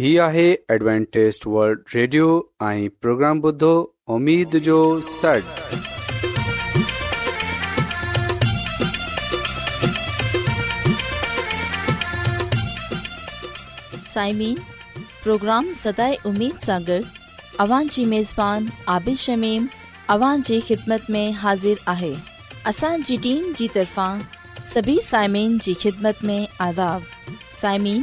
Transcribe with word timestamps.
هي 0.00 0.10
آهي 0.26 0.42
Adventist 0.72 1.42
World 1.54 1.90
Radio 1.94 2.26
۽ 2.66 2.84
programme 3.04 3.40
بدھو 3.46 3.70
اميد 4.14 4.54
جو 4.68 4.76
سٽ 5.06 5.48
سائمين 14.04 14.54
پروگرام 15.24 15.66
سداي 15.82 16.14
اميد 16.32 16.62
سانڳڙ 16.68 17.00
اوان 17.66 17.88
جي 17.96 18.04
ميزبان 18.14 18.68
عابد 18.94 19.18
شميم 19.26 19.66
اوان 20.14 20.46
جي 20.50 20.60
خدمت 20.70 21.10
۾ 21.20 21.24
حاضر 21.42 21.82
آهي 21.96 22.12
اسان 22.74 23.04
جي 23.10 23.16
ٽيم 23.28 23.52
جي 23.62 23.68
طرفان 23.76 24.24
سڀي 24.72 24.96
سائمين 25.12 25.58
جي 25.68 25.74
خدمت 25.86 26.24
۾ 26.32 26.38
آداب 26.68 27.36
سائمين 27.60 28.02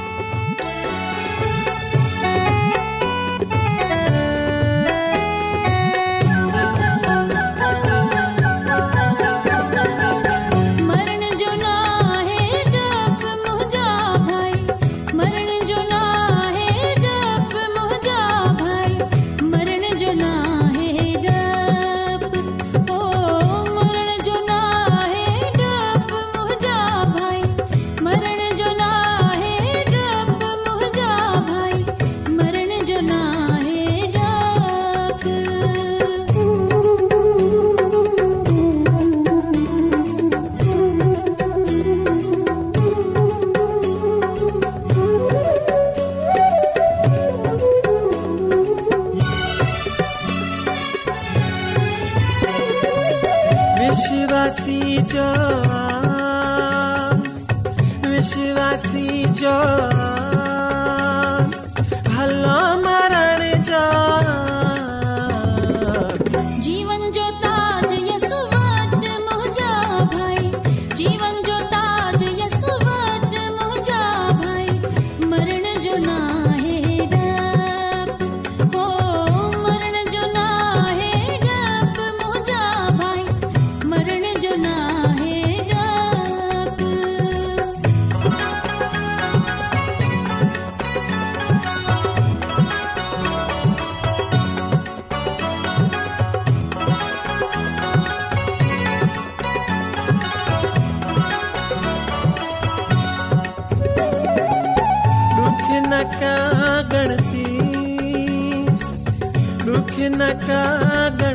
ತನಕ 110.29 111.30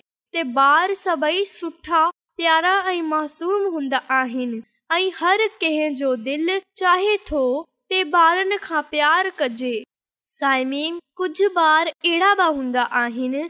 मासूम 3.02 3.64
हूंदा 3.72 3.98
आहिनि 4.10 4.62
ऐं 4.92 5.10
हर 5.18 5.46
कंहिं 5.60 5.94
जो 5.96 6.14
दिलि 6.26 6.60
चाहे 6.76 7.16
थोरनि 7.30 8.56
खां 8.68 8.82
प्यार 8.90 9.30
कजे 9.38 9.82
साइमीन 10.36 10.98
कुझु 11.20 11.46
بار 11.54 11.88
अहिड़ा 11.88 12.28
बि 12.40 12.44
हूंदा 12.58 12.82
आहिनि 13.00 13.40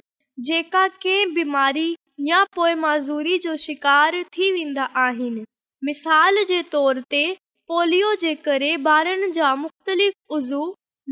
जेका 0.46 0.86
के 1.02 1.12
बीमारी 1.34 1.84
या 2.28 2.42
पोइ 2.56 2.72
माज़ूरी 2.84 3.36
जो 3.44 3.54
शिकार 3.64 4.16
थी 4.36 4.50
वेंदा 4.56 4.84
आहिनि 5.04 5.44
मिसाल 5.88 6.42
जे 6.50 6.62
तौर 6.72 7.00
ते 7.14 7.20
पोलियो 7.72 8.10
जे 8.24 8.34
करे 8.48 8.72
ॿारनि 8.94 9.30
जा 9.38 9.54
मुख़्तलिफ़ 9.62 10.16
वज़ू 10.34 10.62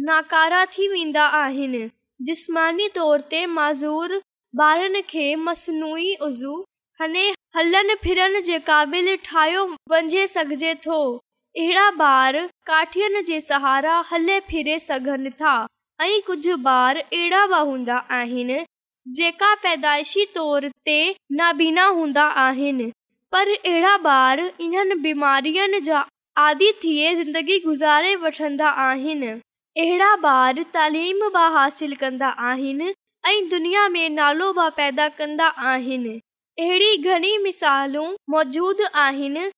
नाकारा 0.08 0.64
थी 0.74 0.88
वेंदा 0.96 1.26
आहिनि 1.44 1.84
जिस्मानी 2.30 2.88
तौर 2.98 3.24
ते 3.34 3.44
मज़ूर 3.58 4.20
ॿारनि 4.66 5.02
खे 5.14 5.28
मसनूई 5.46 6.10
वज़ू 6.26 6.58
अने 7.08 7.26
हलनि 7.60 8.00
फिरण 8.08 8.40
जे 8.50 8.58
क़ाबिल 8.72 9.16
ठाहियो 9.30 9.66
थो 10.86 11.02
अहिड़ा 11.58 11.82
ॿार 12.00 12.36
काठियन 12.66 13.20
जे 13.28 13.38
सहारा 13.40 13.94
हले 14.10 14.38
फिरे 14.50 14.78
सघनि 14.78 15.30
था 15.40 15.54
ऐं 16.00 16.20
कुझु 16.26 16.54
ॿार 16.70 16.96
अहिड़ा 16.98 17.46
बि 17.52 17.58
हूंदा 17.70 17.96
आहिनि 18.18 18.58
जेका 19.16 19.54
पैदाइशी 19.62 20.24
तोर 20.34 20.68
ते 20.86 20.96
नाबीना 21.40 21.86
हूंदा 21.98 22.24
आहिनि 22.44 22.90
पर 23.32 23.48
अहिड़ा 23.56 23.96
ॿार 24.04 24.40
इन्हनि 24.60 24.94
बीमारियुनि 25.08 25.80
जा 25.90 26.04
आदि 26.46 26.72
थिए 26.84 27.14
ज़िंदगी 27.24 27.58
गुज़ारे 27.66 28.14
वठंदा 28.22 28.68
आहिनि 28.86 29.28
अहिड़ा 29.36 30.14
ॿार 30.34 30.62
तालीम 30.74 31.28
बि 31.36 31.46
हासिल 31.58 31.94
कंदा 32.04 32.28
आहिनि 32.50 32.94
ऐं 33.28 33.48
दुनिया 33.48 33.88
में 33.94 34.08
नालो 34.10 34.52
बि 34.60 34.68
पैदा 34.82 35.08
कंदा 35.20 35.46
आहिनि 35.74 36.20
अहिड़ी 36.60 36.96
घणी 37.10 37.36
मिसालूं 37.38 38.10
मौजूद 38.34 38.82
आहिनि 39.06 39.50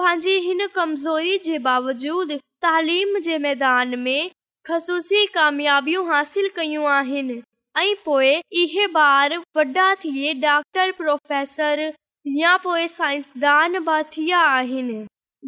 पंहिंजी 0.00 0.30
हिन 0.44 0.66
कमज़ोरी 0.74 1.36
जे 1.44 1.58
बावजूद 1.66 2.30
त 2.64 4.30
ख़सियूं 4.68 6.04
हासिल 6.12 6.48
कयूं 6.58 6.86
आहिनि 6.92 7.40
ॿार 7.80 9.36
वॾा 9.36 9.94
थिए 10.04 10.32
डॉक्टर 10.42 10.90
प्रोफेसर 10.98 11.80
या 12.40 12.56
पोयां 12.66 13.68
बि 13.88 14.02
थिया 14.16 14.38
आहिनि 14.52 14.98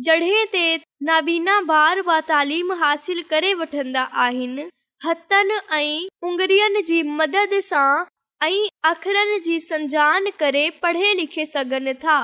जड़े 0.09 0.45
ते 0.57 0.65
नाबीना 1.11 1.59
ॿार 1.71 2.03
तालीम 2.33 2.73
हासिल 2.83 3.23
करे 3.31 3.55
वठंदा 3.63 4.03
आहिनि 4.27 4.69
हथनि 5.07 5.61
ऐं 5.81 7.03
मदद 7.23 7.59
सां 7.71 7.89
अखरनि 8.43 9.39
जी 9.45 9.59
संजान 9.61 10.31
करे 10.39 10.69
पढ़े 10.83 11.13
लिखे 11.15 11.45
सघनि 11.47 11.93
था 12.05 12.17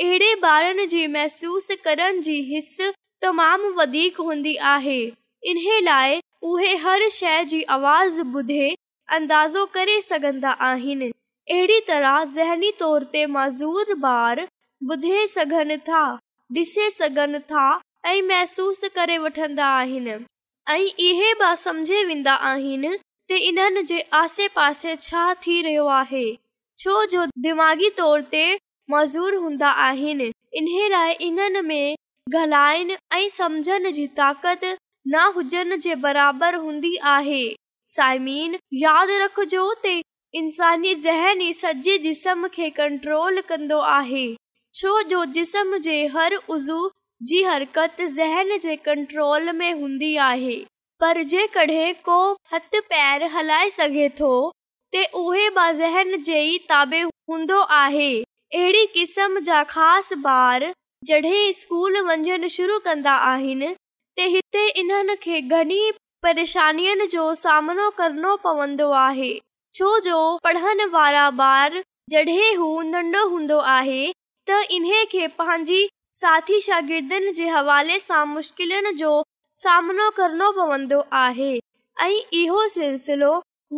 अहिड़े 0.00 0.32
ॿारनि 0.48 0.86
जी 0.86 1.06
महसूस 1.12 1.68
करण 1.84 2.20
जी 2.22 2.40
हिस 2.52 2.80
तमामु 3.22 3.70
वधीक 3.78 4.18
हूंदी 4.20 4.54
आहे 4.70 5.00
इन 5.50 5.58
लाइ 5.84 6.20
उहे 6.42 6.74
हर 6.84 7.08
शइ 7.12 7.44
जी 7.52 7.62
आवाज़ 7.76 8.20
ॿुधे 8.20 8.68
अंदाज़ो 9.16 9.64
करे 9.74 10.00
सघंदा 10.00 10.50
आहिनि 10.70 11.10
अहिड़ी 11.52 11.80
तरह 11.88 12.24
ज़हनी 12.36 12.70
तोर 12.78 13.04
ते 13.12 13.24
माज़ूर 13.36 13.92
ॿार 14.04 14.40
ॿुधे 14.90 15.26
सघनि 15.36 15.76
था 15.88 16.02
ॾिसे 16.56 16.90
सघनि 16.90 17.38
था 17.52 17.66
ऐं 18.06 18.22
महसूस 18.28 18.84
करे 18.94 19.18
वठंदा 19.24 19.66
आहिनि 19.80 20.14
ऐं 20.74 20.80
इहे 21.08 21.32
बि 21.42 21.54
समुझे 21.62 22.04
वेंदा 22.04 22.32
आहिनि 22.52 22.96
इन्हनि 23.36 23.82
जे 23.86 24.00
आसे 24.14 24.46
पासे 24.54 24.94
छा 25.02 25.32
थी 25.46 25.60
रहियो 25.62 25.86
आहे 25.94 26.24
छो 26.78 27.04
जो 27.12 27.24
दिमाग़ी 27.46 27.88
तर 28.00 28.20
ते 28.30 28.44
मज़ूर 28.90 29.34
हूंदा 29.42 29.68
आहिनि 29.88 30.32
इन 30.60 30.66
लाइ 30.92 31.12
इन्हनि 31.28 31.96
ॻाल्हाइनि 32.34 32.96
ऐं 33.12 33.28
समुझण 33.36 33.90
जी 33.90 34.06
ताक़त 34.20 34.64
न 35.08 35.18
हुजनि 35.36 35.76
जे 35.86 35.94
बराबरि 36.04 36.56
हूंदी 36.64 36.96
आहे 37.16 37.40
साइमीन 37.94 38.56
यादि 38.82 39.18
रखजो 39.24 39.62
ते 39.82 39.92
इंसानी 40.40 40.94
ज़हनी 41.06 41.52
सॼे 41.60 41.96
जिस्म 42.08 42.48
खे 42.56 42.68
कंट्रोल 42.80 43.40
कंदो 43.52 43.78
आहे 43.98 44.26
छो 44.80 45.00
जो 45.14 45.24
जिस्म 45.38 45.78
जे 45.88 45.96
हर 46.16 46.36
उज़ू 46.48 46.90
जी 47.30 47.42
हरकत 47.48 48.02
ज़हन 48.18 48.58
जे 48.68 48.76
कंट्रोल 48.90 49.52
में 49.62 49.72
हूंदी 49.80 50.14
आहे 50.32 50.56
पर 51.00 51.22
जेकॾहिं 51.32 51.92
को 52.04 52.14
हथ 52.52 52.74
पैर 52.90 53.22
हलाए 53.34 53.68
सघे 53.70 54.08
थो 54.20 54.30
त 54.94 55.04
उहे 55.22 55.46
अहिड़ी 58.54 58.84
क़िस्म 58.92 59.40
जा 59.44 59.62
ख़ासि 59.70 60.14
ॿार 60.26 60.64
जॾहिं 61.08 61.50
स्कूल 61.52 61.96
वञणु 62.06 62.48
शुरू 62.54 62.78
कंदा 62.84 63.12
आहिनि 63.30 63.68
त 64.18 64.26
हिते 64.34 64.64
इन्हनि 64.82 65.16
खे 65.24 65.40
घणी 65.58 65.80
परेशानियुनि 66.22 67.06
जो 67.14 67.24
सामनो 67.42 67.90
करणो 67.98 68.34
पवंदो 68.44 68.88
आहे 69.02 69.32
छो 69.78 69.98
जो 70.08 70.20
पढ़ण 70.44 70.88
वारा 70.96 71.26
ॿार 71.48 71.80
जॾहिं 72.10 72.56
हू 72.62 72.70
नंढो 72.92 73.26
हूंदो 73.34 73.58
आहे 73.76 74.02
त 74.50 74.62
इन 74.78 74.90
खे 75.12 75.26
पंहिंजी 75.42 75.88
साथी 76.20 76.60
शागिर्दनि 76.68 77.32
जे 77.40 77.48
हवाले 77.58 77.98
सां 78.08 78.24
मुश्किलनि 78.28 78.92
जो 79.04 79.12
सामिनो 79.62 80.08
करणो 80.16 80.50
पवंदो 80.56 81.00
आहे 81.20 81.52
ऐं 82.02 82.18
इहो 82.40 82.60
सिलसिलो 82.74 83.30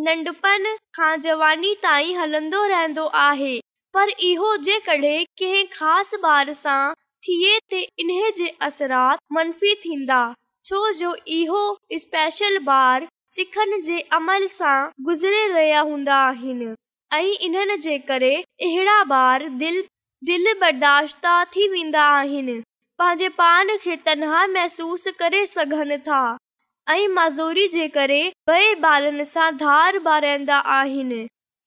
नंढपण 0.07 0.67
खां 0.97 1.15
जवानी 1.25 1.73
ताईं 1.83 2.17
हलंदो 2.19 2.65
रहंदो 2.73 3.07
आहे 3.29 3.53
पर 3.95 4.09
इहो 4.31 4.51
जेके 4.67 4.79
कंहिं 4.99 5.65
ख़ासि 5.79 6.17
ॿार 6.35 6.53
सां 6.61 6.83
थिए 7.27 7.55
त 7.73 7.81
इन 8.03 8.11
जे 8.41 8.49
असरात 8.69 9.23
मनफ़ी 9.37 9.75
थींदा 9.85 10.21
छो 10.69 10.83
जो 11.01 11.15
इहो 11.41 11.65
स्पेशल 12.05 12.59
ॿार 12.83 13.07
सिखनि 13.37 13.81
जे 13.91 13.99
अमल 14.21 14.47
सां 14.61 14.77
गुज़रे 15.11 15.47
रहिया 15.55 15.81
हूंदा 15.93 16.19
आहिनि 16.31 16.73
ऐं 17.17 17.27
इन्हनि 17.49 17.77
जे 17.89 17.99
करे 18.13 18.35
अहिड़ा 18.69 19.03
ॿार 19.27 19.49
दिलि 19.65 19.83
दिल 20.31 20.53
बर्दाश्त 20.63 21.27
थी 21.57 21.69
वेंदा 21.75 22.03
आहिनि 22.21 22.61
पंहिंजे 23.01 23.29
पान 23.37 23.69
खे 23.83 23.95
तना 24.07 24.47
महसूस 24.47 25.07
करे 25.19 25.45
सघनि 25.47 25.97
था 26.09 26.19
ऐं 26.91 27.07
मज़ूरी 27.17 27.67
जे 27.75 27.87
करे 27.95 28.19
ॿारनि 28.53 29.25
सां 29.25 29.47
धार 29.63 29.99
बारींदा 30.09 30.57
आहिनि 30.79 31.21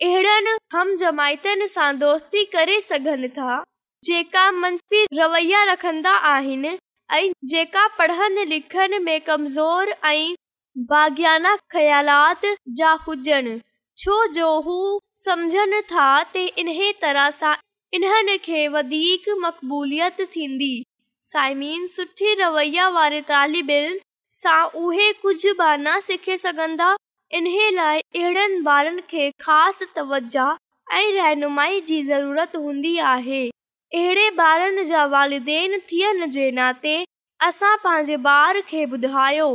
अहिड़नि 0.08 0.54
हम 0.74 0.96
जमायतुनि 1.04 1.68
सां 1.72 1.90
दोस्ती 2.04 2.44
करे 2.54 2.80
सघनि 2.82 3.28
था 3.38 3.58
जेका 4.10 4.46
मनफ़ी 4.60 5.04
रवैया 5.20 5.64
रखंदा 5.72 6.12
आहिनि 6.34 6.78
ऐं 7.14 7.24
जेका 7.56 7.88
पढ़नि 7.98 8.46
लिखनि 8.54 9.00
में 9.10 9.20
कमज़ोर 9.32 9.94
ऐं 10.14 10.36
भाग्याना 10.94 11.56
ख़्यालात 11.72 12.46
जा 12.78 12.92
हुजनि 13.08 13.60
छो 14.06 14.26
जो 14.40 14.54
हू 14.70 14.80
समझनि 15.26 15.82
था 15.98 16.08
त 16.24 16.48
इन 16.64 16.74
तरह 17.02 17.30
सां 17.44 17.54
इन्हनि 17.94 18.38
खे 18.50 18.68
वधीक 18.80 19.30
मक़बूलियत 19.50 20.22
थींदी 20.38 20.74
साइमीन 21.26 21.86
सुठी 21.88 22.34
रवैया 22.36 22.88
वारे 22.96 23.20
तालिबिल 23.28 24.00
सां 24.38 24.64
उहे 24.80 25.12
कुझु 25.22 25.52
बि 25.60 25.76
न 25.84 26.00
सिखी 26.06 26.38
सघंदा 26.38 26.88
इन 27.38 27.46
लाइ 27.76 28.00
अहिड़नि 28.00 28.60
ॿारनि 28.70 29.02
खे 29.10 29.30
ख़ासि 29.42 29.86
तवजह 29.96 30.58
ऐं 30.94 31.12
रहनुमाई 31.18 31.80
हूंदी 32.56 32.98
आहे 33.12 33.42
अहिड़े 34.00 34.30
ॿारनि 34.46 34.84
जा 34.90 35.06
वालदेन 35.14 35.80
थियण 35.92 36.30
जे 36.38 36.50
नाते 36.60 36.96
असां 37.48 37.76
पंहिंजे 37.84 38.18
ॿार 38.32 38.60
खे 38.74 38.84
ॿुधायो 38.98 39.50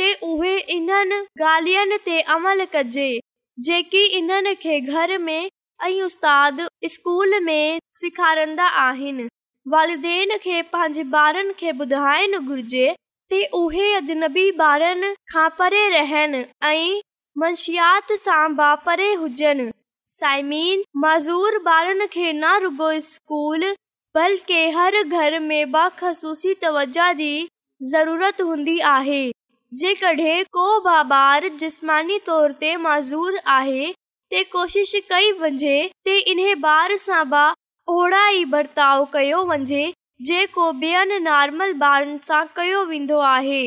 त 0.00 0.08
उहे 0.30 0.56
इन्हनि 0.78 1.18
गाल्हिनि 1.44 1.98
ते 2.06 2.20
अमल 2.38 2.64
कजे 2.76 3.08
जेकी 3.68 4.02
इन्हनि 4.22 4.54
खे 4.64 4.80
घर 4.80 5.16
में 5.26 5.48
ऐं 5.48 5.94
उस्ताद 6.08 6.66
स्कूल 6.96 7.38
में 7.50 7.78
सेखारींदा 8.00 8.68
आहिनि 8.86 9.28
वार 9.68 9.88
पंहिंजे 10.74 11.02
ॿार 22.42 22.66
बल्कि 24.14 24.54
हर 24.76 24.94
घर 25.02 25.38
में 25.40 25.70
बख़सूसी 25.72 26.54
तवजा 26.62 27.12
طور 27.18 27.48
ज़रूरत 27.90 28.40
हूंदी 28.42 28.78
आहे 28.94 29.22
जेकॾहिं 29.84 30.44
कोज़ूर 30.56 33.36
आहे 33.58 34.42
कोशिश 34.56 34.96
कई 35.12 35.30
वञे 35.32 35.78
ॿार 36.66 36.90
سان 37.06 37.22
با 37.30 37.44
ओड़ा 37.90 38.26
ई 38.28 38.44
बर्ता 38.50 38.84
कयो 39.12 39.42
वञे 39.44 39.86
जेको 40.26 40.64
नॉर्मल 41.22 41.72
सां 42.26 42.44
कयो 42.56 42.84
वेंदो 42.90 43.18
आहे 43.28 43.62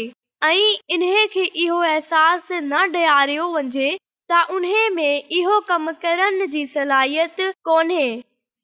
ऐं 0.50 0.78
इन 0.96 1.02
खे 1.34 1.44
इहो 1.64 1.80
अहसास 1.94 2.48
न 2.52 2.74
ॾियारियो 2.84 3.48
वञे 3.56 3.90
त 4.32 4.38
उन 4.56 4.68
में 4.96 5.24
इहो 5.40 5.60
कम 5.72 5.92
करण 6.06 6.46
जी 6.56 6.66
सलाहियत 6.76 7.42
कोन्हे 7.70 8.06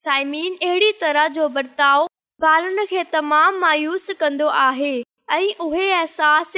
साइमिन 0.04 0.56
अहिड़ी 0.70 0.92
तरह 1.02 1.28
जो 1.40 1.48
बर्ताव 1.58 2.08
तमाम 3.18 3.60
मायूस 3.66 4.10
कंदो 4.20 4.48
आहे 4.64 4.94
ऐं 5.40 5.54
उहे 5.68 5.90
अहसास 6.00 6.54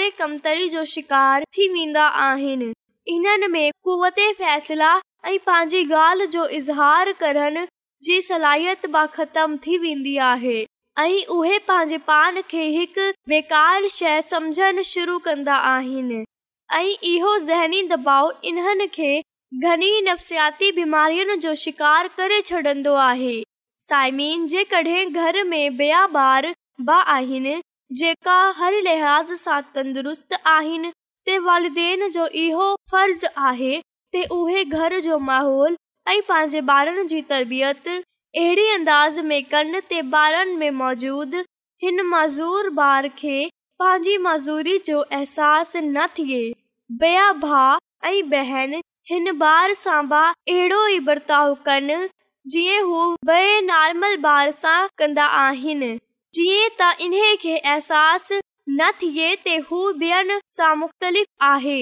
जो 0.76 0.86
शिकार 0.96 1.44
थी 1.58 1.68
वेंदा 1.74 2.04
आहिनि 2.30 2.72
इन्हनि 3.16 3.48
में 3.58 3.70
कुवत 3.84 4.20
फ़ैसला 4.42 4.94
ऐं 5.26 5.38
पंहिंजी 5.48 5.84
गाल 5.96 6.26
जो 6.38 6.46
इज़हार 6.62 7.12
सलाहियत 8.10 8.86
ख़तम 9.16 9.58
थी 9.66 9.78
वेंदी 9.78 10.16
आहे 10.28 10.66
ऐं 11.00 11.26
उहे 11.34 11.58
पंहिंजे 11.68 11.98
पाण 12.08 12.42
खे 12.50 12.64
हिकु 12.78 13.10
बेकार 13.30 13.88
शइ 13.96 14.22
समुझण 14.30 14.82
शुरू 14.92 15.18
कंदा 15.26 15.54
आहिनि 15.74 16.24
ऐं 16.76 16.92
इहो 17.12 17.38
ज़हनी 17.50 17.82
दे 17.92 19.12
घणी 19.68 20.02
नफ़सियाती 20.02 20.72
बीमारियुनि 20.76 21.36
जो 21.46 21.54
शिकार 21.62 22.08
करे 22.18 22.42
छॾींदो 22.50 22.94
आहे 23.10 23.34
साइमीन 23.88 24.48
जे 24.54 24.64
घर 24.64 25.44
में 25.44 25.70
ॿिया 25.80 26.06
ॿार 26.24 26.48
बि 26.88 27.00
आहिनि 27.16 27.62
जेका 28.00 28.40
हर 28.58 28.74
लिहाज़ 28.82 29.34
सां 29.44 29.62
तंदुरुस्त 29.76 30.34
आहिनि 30.48 30.92
ऐं 36.08 36.22
पंहिंजे 36.28 36.60
ॿारनि 36.74 37.04
जी 37.08 37.22
तरबियत 37.30 37.88
अहिड़े 37.88 38.70
अंदाज़ 38.74 39.20
में 39.30 39.44
कनि 39.50 39.82
ते 39.90 40.00
ॿारनि 40.18 40.56
में 40.58 40.70
मौजूदु 40.82 41.44
हिन 41.84 42.02
मज़ूर 42.14 42.70
ॿार 42.80 43.08
खे 43.18 43.38
पंहिंजी 43.80 44.18
मज़ूरी 44.28 44.78
जो 44.88 45.00
अहसासु 45.02 45.80
न 45.84 46.08
थिए 46.18 46.44
भाउ 47.46 47.78
ऐं 48.12 48.30
बहन 48.30 48.80
हिन 49.12 49.36
ॿार 49.54 49.74
सां 49.84 50.02
बि 50.14 50.24
अहिड़ो 50.54 50.86
ई 50.88 51.00
बर्ताव 51.12 51.54
कनि 51.68 51.98
जीअं 52.56 52.82
हू 52.90 53.16
नॉर्मल 53.72 54.18
ॿार 54.36 54.52
सां 54.64 54.80
कंदा 54.98 55.26
आहिनि 55.46 55.94
जीअं 56.38 56.70
त 56.82 56.96
इन्हे 57.08 57.36
खे 57.46 57.58
अहसास 57.62 58.30
न 58.82 58.92
थिए 59.02 59.58
हूअनि 59.72 60.40
सां 60.58 60.76
मुख़्तलिफ़ 60.84 61.34
आहे 61.54 61.82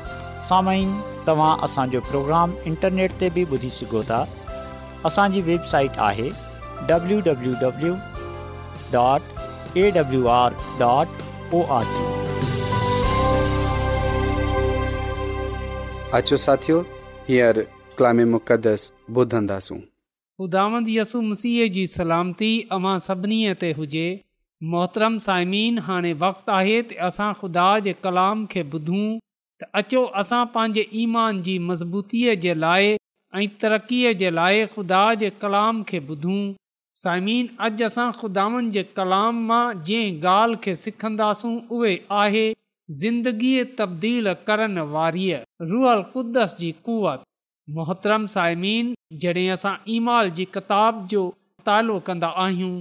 सामाइन 0.51 0.91
तव्हां 1.27 1.53
असांजो 1.65 1.99
प्रोग्राम 2.07 2.53
इंटरनेट 2.69 3.11
ते 3.19 3.27
बि 3.35 3.43
ॿुधी 3.51 3.69
सघो 3.75 3.99
था 4.07 4.15
असांजी 5.07 5.41
वेबसाइट 5.45 5.99
आहेसीह 6.07 6.97
जी 21.79 21.85
सलामती 21.95 22.53
ते 23.61 23.71
हुजे 23.81 24.05
मोहतरम 24.61 25.15
साइमीन 25.31 25.73
हाणे 25.89 26.13
वक़्तु 26.27 26.55
आहे 26.61 26.79
त 26.81 26.87
असां 27.11 27.31
ख़ुदा 27.41 27.67
जे 27.87 27.93
कलाम 28.05 28.37
खे 28.51 28.61
ॿुधूं 28.79 29.07
त 29.61 29.67
अचो 29.79 30.03
असां 30.19 30.45
पंहिंजे 30.53 30.83
ईमान 31.01 31.41
जी 31.47 31.57
मज़बूतीअ 31.69 32.33
जे 32.45 32.53
लाइ 32.61 32.87
ऐं 33.39 33.47
तरक़ीअ 33.61 34.13
जे 34.21 34.29
लाइ 34.37 34.65
खुदा 34.77 35.01
जे 35.23 35.29
कलाम 35.41 35.81
खे 35.91 35.99
ॿुधूं 36.13 36.39
साइमिन 37.01 37.47
अॼु 37.67 37.85
असां 37.89 38.07
ख़ुदानि 38.21 38.71
जे 38.77 38.83
कलाम 38.99 39.43
मां 39.51 39.63
जंहिं 39.89 40.15
ॻाल्हि 40.31 40.59
खे 40.63 40.75
सिखंदासूं 40.85 41.53
उहे 41.79 41.93
आहे 42.21 42.45
ज़िंदगीअ 43.01 43.67
तब्दील 43.81 44.33
करण 44.47 44.77
वारीअ 44.95 45.37
रुअल 45.73 46.01
क़ुद्दस 46.15 46.55
जी 46.63 46.71
कुवत 46.89 47.23
मोहतरम 47.77 48.25
साइमिन 48.37 48.91
जॾहिं 49.25 49.47
असां 49.59 49.75
ईमाल 49.99 50.31
जी 50.39 50.45
किताब 50.57 51.05
जो 51.13 51.23
मुतालो 51.35 51.99
कंदा 52.09 52.33
आहियूं 52.47 52.75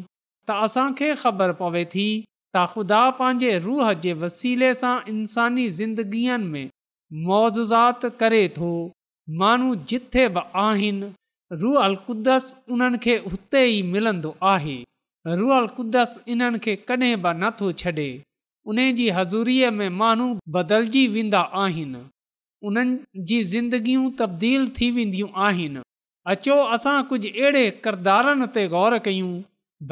त 0.48 0.60
असांखे 0.70 1.14
ख़बर 1.26 1.52
पवे 1.62 1.84
थी 1.96 2.08
त 2.56 2.60
ख़ुदा 2.72 3.00
पंहिंजे 3.18 3.50
रूह 3.64 3.92
जे 4.04 4.12
वसीले 4.20 4.68
सां 4.78 4.92
इन्सानी 5.12 5.66
ज़िंदगीअनि 5.78 6.46
में 6.54 6.64
मौज़ात 7.26 8.06
करे 8.22 8.40
थो 8.56 8.70
माण्हू 9.42 9.74
जिथे 9.92 10.24
बि 10.36 10.42
आहिनि 10.62 11.10
रुहलक़ुदस 11.60 12.46
उन्हनि 12.76 12.98
खे 13.04 13.16
उते 13.32 13.62
ई 13.68 13.82
मिलंदो 13.92 14.34
आहे 14.54 14.76
रूहलक़ुदस 15.42 16.18
इन्हनि 16.34 16.58
खे 16.66 16.74
कॾहिं 16.90 17.12
बि 17.26 17.32
नथो 17.44 17.70
छ्ॾे 17.84 18.08
उन 18.72 18.82
जी 19.00 19.08
हज़ूरीअ 19.18 19.70
में 19.78 19.88
माण्हू 20.02 20.28
बदिलजी 20.58 21.06
वेंदा 21.14 21.40
आहिनि 21.66 22.02
उन्हनि 22.68 23.24
जी 23.28 23.42
ज़िंदगियूं 23.54 24.10
तब्दील 24.24 24.66
थी 24.80 24.90
वेंदियूं 24.98 25.30
आहिनि 25.46 25.82
अचो 26.34 26.56
असां 26.76 26.98
कुझु 27.12 27.28
अहिड़े 27.36 27.64
किरदारनि 27.86 28.46
ते 28.58 28.66
ग़ौर 28.76 28.98
कयूं 29.08 29.32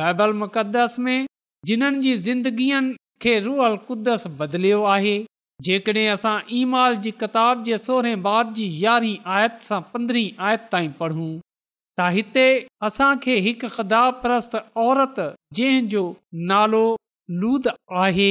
बाइबल 0.02 0.32
मुक़दस 0.42 0.96
में 1.06 1.16
जिन्हनि 1.66 2.00
जी 2.02 2.16
ज़िंदगीअ 2.26 2.80
खे 3.22 3.38
रुअल 3.44 3.76
क़ुदस 3.88 4.24
बदिलियो 4.38 4.82
आहे 4.94 5.16
जेकॾहिं 5.66 6.08
असां 6.10 6.36
ईमाल 6.58 6.96
जी 7.04 7.10
किताब 7.22 7.62
जे 7.68 7.78
सोरहें 7.86 8.22
बाब 8.26 8.52
जी 8.58 8.66
यारहीं 8.84 9.16
आयत 9.36 9.62
सां 9.68 9.80
पंद्रहीं 9.94 10.30
आयत 10.48 10.68
ताईं 10.72 10.92
पढ़ूं 11.00 11.32
त 12.00 12.10
हिते 12.16 12.44
असांखे 12.88 13.34
हिकु 13.46 13.68
ख़िदा 13.76 14.02
प्रस्त 14.26 14.54
औरत 14.84 15.18
जंहिंजो 15.58 16.04
नालो 16.52 16.84
लूद 17.40 17.68
आहे 18.04 18.30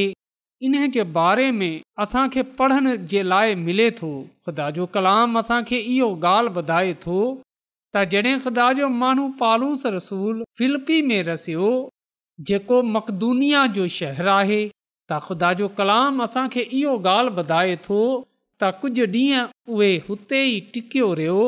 इन 0.67 0.77
जे 0.93 1.03
बारे 1.19 1.50
में 1.60 1.74
असांखे 2.05 2.41
पढ़ण 2.62 2.96
जे 3.13 3.24
लाइ 3.34 3.55
मिले 3.65 3.89
थो 4.00 4.13
ख़ुदा 4.46 4.69
जो 4.79 4.86
कलाम 4.96 5.38
असांखे 5.39 5.77
इहो 5.98 6.10
ॻाल्हि 6.31 6.53
ॿुधाए 6.63 6.93
थो 7.05 7.19
त 7.96 8.05
जॾहिं 8.13 8.36
ख़ुदा 8.46 8.72
जो 8.79 8.88
माण्हू 9.03 9.27
पालूस 9.43 9.86
रसूल 10.00 10.41
फिलपी 10.62 11.01
में 11.12 11.22
रसियो 11.34 11.72
जेको 12.46 12.82
मक़दूनिया 12.96 13.65
जो 13.75 13.88
शहरु 14.00 14.29
आहे 14.32 14.58
त 14.67 15.20
ख़ुदा 15.27 15.51
जो 15.60 15.67
कलाम 15.79 16.22
असांखे 16.24 16.62
इहो 16.79 16.94
ॻाल्हि 17.10 17.32
ॿुधाए 17.41 17.75
थो 17.88 18.00
त 18.62 18.70
कुझु 18.82 19.06
ॾींह 19.15 19.74
उहे 19.75 19.91
हुते 20.10 20.41
ई 20.46 20.60
टिकियो 20.74 21.13
रहियो 21.20 21.46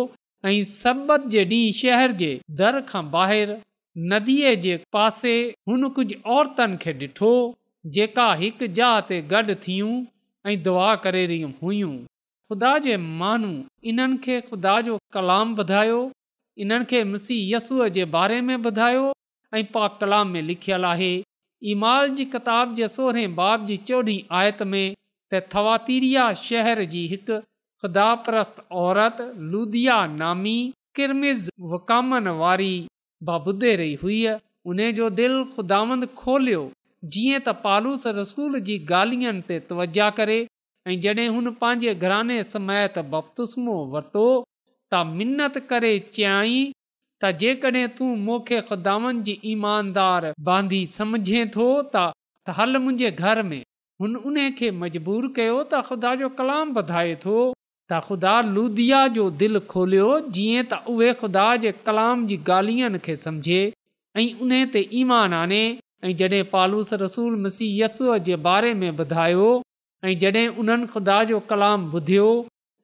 ऐं 0.52 0.62
सबबत 0.74 1.26
जे 1.36 1.44
ॾींहुं 1.52 1.76
शहर 1.82 2.12
जे 2.22 2.30
दर 2.62 2.80
खां 2.92 3.04
ॿाहिरि 3.24 3.58
नदीअ 4.14 4.54
जे 4.66 4.78
पासे 4.98 5.36
हुन 5.72 5.90
कुझु 6.00 6.18
औरतनि 6.38 6.82
खे 6.86 6.94
ॾिठो 7.04 7.32
जेका 7.98 8.28
हिकु 8.44 8.72
जहा 8.80 9.00
ते 9.12 9.22
गॾु 9.34 9.58
थियूं 9.68 9.94
ऐं 10.50 10.58
दुआ 10.70 10.90
करे 11.06 11.26
रही 11.34 11.54
हुयूं 11.62 11.94
ख़ुदा 12.52 12.74
जे 12.88 12.98
माण्हू 13.22 13.54
इन्हनि 13.94 14.20
खे 14.26 14.42
ख़ुदा 14.50 14.76
जो 14.90 14.98
कलाम 15.18 15.56
ॿुधायो 15.64 16.02
इन्हनि 16.66 16.92
खे 16.94 17.04
मिसी 17.14 17.42
जे 18.00 18.12
बारे 18.18 18.42
में 18.50 18.56
ॿुधायो 18.62 19.08
ऐं 19.58 19.64
पाकला 19.74 20.24
में 20.24 20.42
लिखियलु 20.42 20.88
आहे 20.88 21.14
इमाल 21.72 22.10
जी 22.16 22.26
किताब 22.34 22.74
जे 22.76 22.88
सोहरे 22.96 23.26
बाब 23.40 23.66
जी 23.68 23.78
चोॾहीं 23.90 24.22
आयत 24.40 24.62
में 24.74 24.86
त 25.34 25.42
थवातीरिया 25.54 26.32
शहर 26.48 26.84
जी 26.94 27.06
हिकु 27.14 27.38
प्रस्त 28.28 28.64
औरत 28.86 29.18
लुदिया 29.56 29.98
नामी 30.22 30.58
किरमिज़ 30.96 31.50
वकामन 31.74 32.28
वारी 32.42 32.72
रही 33.30 33.94
हुई 34.04 34.20
उन 34.72 34.80
जो 35.00 35.10
दिलि 35.20 35.44
ख़ुदांद 35.56 36.06
खोलियो 36.22 36.62
जीअं 37.16 37.40
त 37.44 37.54
पालूस 37.66 38.08
रसूल 38.20 38.60
जी 38.70 38.78
ॻाल्हियुनि 38.92 39.42
ते 39.52 39.60
तवजा 39.72 40.10
करे 40.20 40.38
ऐं 40.90 40.98
जॾहिं 41.06 41.28
हुन 41.38 41.50
पंहिंजे 41.62 41.94
घराने 42.08 42.42
समेत 42.54 42.98
बपतुस्मो 43.16 43.78
वरितो 43.96 44.26
त 44.94 45.06
मिनत 45.20 45.58
करे 45.72 45.92
चयाईं 46.18 46.74
त 47.24 47.30
जेकॾहिं 47.40 47.88
तूं 47.96 48.08
मूंखे 48.26 48.60
ख़ुदानि 48.68 49.22
जी 49.30 49.34
ईमानदार 49.54 50.28
बांधी 50.50 50.78
सम्झे 50.92 51.42
थो 51.56 51.66
त 51.96 52.52
हल 52.60 52.78
मुंहिंजे 52.84 53.10
घर 53.30 53.42
में 53.48 53.62
हुन 54.04 54.14
उन 54.30 54.38
खे 54.60 54.70
मजबूर 54.84 55.28
कयो 55.40 55.58
त 55.64 55.82
ख़ुदा 55.88 56.14
जो 56.22 56.30
कलाम 56.38 56.72
ॿुधाए 56.82 57.16
थो 57.24 57.36
त 57.54 58.00
ख़ुदा 58.06 58.36
लुदि 58.54 58.86
जो 59.18 59.26
दिलि 59.42 59.62
खोलियो 59.74 60.08
जीअं 60.38 60.64
त 60.72 60.80
उहे 60.94 61.10
ख़ुदा 61.24 61.46
जे 61.66 61.74
कलाम 61.90 62.24
जी 62.32 62.38
ॻाल्हियुनि 62.60 63.02
खे 63.10 63.16
समुझे 63.26 63.60
ऐं 64.22 64.26
उन 64.48 64.56
ते 64.78 64.86
ईमान 65.02 65.36
आने 65.42 65.62
ऐं 66.08 66.16
जॾहिं 66.24 66.42
पालूस 66.54 66.94
रसूल 67.04 67.38
मसीह 67.48 67.76
यसूअ 67.84 68.18
जे 68.30 68.40
बारे 68.48 68.72
में 68.86 68.88
ॿुधायो 69.06 69.52
ऐं 70.10 70.16
जॾहिं 70.24 70.48
उन्हनि 70.66 70.90
ख़ुदा 70.96 71.20
जो 71.34 71.44
कलाम 71.52 71.86
ॿुधियो 72.00 72.32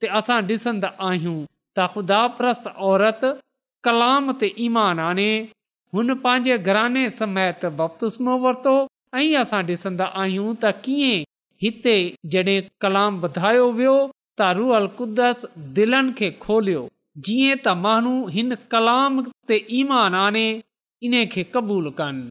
त 0.04 0.12
असां 0.22 0.38
ॾिसंदा 0.54 0.92
आहियूं 1.10 1.36
त 1.48 1.90
ख़ुदा 1.96 2.20
प्रस्त 2.40 2.72
औरत 2.92 3.28
कलाम 3.86 4.30
ते 4.38 4.46
ईमान 4.66 4.98
आने 5.08 5.26
हुन 5.96 6.08
पंहिंजे 6.22 6.54
घराने 6.70 7.02
समेत 7.18 7.64
बपतुस्मो 7.80 8.32
वरितो 8.44 8.72
ऐं 9.18 9.28
असां 9.42 9.60
ॾिसंदा 9.68 10.06
आहियूं 10.22 10.54
त 10.64 10.72
कीअं 10.86 11.26
हिते 11.64 11.92
जॾहिं 12.32 12.56
कलाम 12.86 13.20
वधायो 13.26 13.68
वियो 13.76 13.92
त 14.40 14.48
रुअल 14.58 14.88
कुदस 15.00 15.44
दिलनि 15.78 16.12
खे 16.22 16.30
खोलियो 16.46 16.82
जीअं 17.28 17.54
त 17.54 17.76
माण्हू 17.84 18.16
हिन 18.38 18.52
कलाम 18.76 19.22
ते 19.52 19.60
ईमान 19.82 20.18
आने 20.24 20.44
इन 21.10 21.14
खे 21.36 21.46
क़बूलु 21.54 21.94
कनि 22.02 22.26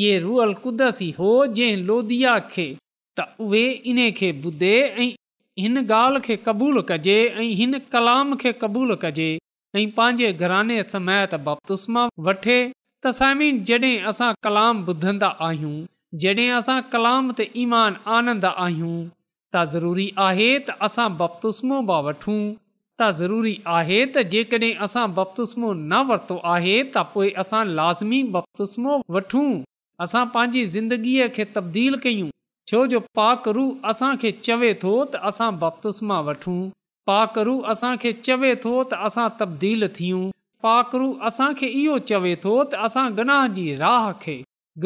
इहे 0.00 0.12
रुअल 0.28 0.52
कुदस 0.66 0.98
ई 1.06 1.08
हो 1.22 1.30
जंहिं 1.60 1.86
लोधिया 1.92 2.36
खे 2.52 2.66
त 3.16 3.30
उहे 3.48 3.64
इन्हे 3.94 4.10
ॿुधे 4.50 4.74
ऐं 5.04 5.10
हिन 5.64 5.86
ॻाल्हि 5.96 6.26
खे 6.28 6.40
क़बूलु 6.50 6.84
कजे 6.92 7.18
ऐं 7.46 7.82
कलाम 7.96 8.36
खे 8.44 8.52
क़बूल 8.64 8.96
कजे 9.06 9.32
ऐं 9.78 9.90
पंहिंजे 9.96 10.32
घराने 10.42 10.76
समैत 10.90 11.34
बपतुसा 11.46 12.02
वठे 12.26 12.54
तॾहिं 13.06 13.94
असां 14.10 14.28
कलाम 14.44 14.76
ॿुधंदा 14.90 15.28
आहियूं 15.46 15.72
जॾहिं 16.22 16.48
असां 16.58 16.76
कलाम 16.94 17.30
ते 17.40 17.44
ईमान 17.62 17.96
आनंदा 18.18 18.50
आहियूं 18.66 18.96
त 19.56 19.64
ज़रूरी 19.72 20.06
आहे 20.28 20.48
त 20.68 20.76
असां 20.88 21.08
बपतुसमो 21.18 21.80
बि 21.90 21.98
वठूं 22.06 22.38
त 22.54 23.10
ज़रूरी 23.18 23.52
आहे 23.78 23.98
त 24.14 24.24
जेकॾहिं 24.36 24.72
असां 24.88 25.04
बपतुस्मो 25.18 25.72
न 25.74 26.00
वरितो 26.12 26.38
आहे 26.54 26.76
त 26.94 27.04
पोइ 27.16 27.30
असां 27.44 27.60
लाज़मी 27.80 28.22
बपतुस्मो 28.38 28.96
वठूं 29.18 29.44
असां 30.06 30.24
पंहिंजी 30.38 30.64
ज़िंदगीअ 30.78 31.28
खे 31.36 31.48
तब्दील 31.58 32.00
कयूं 32.06 32.32
छो 32.72 32.80
जो 32.94 33.02
पाकरू 33.20 33.66
असांखे 33.94 34.34
चवे 34.48 34.72
थो 34.86 34.96
त 35.04 35.24
असां 35.32 35.52
बपतुस्मा 35.66 36.20
वठूं 36.32 36.58
पाकरु 37.06 37.60
असांखे 37.72 38.12
चवे 38.26 38.54
थो 38.62 38.70
त 38.90 38.94
असां 39.06 39.28
तब्दील 39.40 39.86
थियूं 39.96 40.22
पाकरू 40.62 41.12
असांखे 41.28 41.66
इहो 41.80 41.98
चवे 42.08 42.34
थो 42.44 42.54
त 42.70 42.74
असां 42.86 43.06
गनाह 43.18 43.46
जी 43.58 43.66
राह 43.84 44.10
खे 44.22 44.34